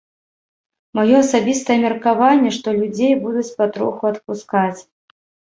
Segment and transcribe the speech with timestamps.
[0.99, 4.79] Маё асабістае меркаванне, што людзей будуць патроху адпускаць.